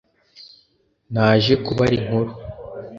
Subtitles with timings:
[1.13, 2.31] naje kubara inkuru